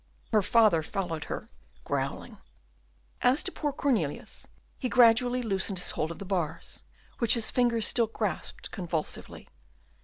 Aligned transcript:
Her 0.31 0.41
father 0.41 0.81
followed 0.81 1.25
her, 1.25 1.47
growling. 1.83 2.39
As 3.21 3.43
to 3.43 3.51
poor 3.51 3.71
Cornelius, 3.71 4.47
he 4.79 4.89
gradually 4.89 5.43
loosened 5.43 5.77
his 5.77 5.91
hold 5.91 6.09
of 6.09 6.17
the 6.17 6.25
bars, 6.25 6.83
which 7.19 7.35
his 7.35 7.51
fingers 7.51 7.85
still 7.85 8.07
grasped 8.07 8.71
convulsively. 8.71 9.47